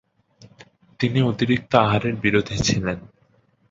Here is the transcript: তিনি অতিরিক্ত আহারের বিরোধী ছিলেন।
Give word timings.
তিনি 0.99 1.19
অতিরিক্ত 1.21 1.71
আহারের 1.75 2.15
বিরোধী 2.15 2.57
ছিলেন। 2.63 2.99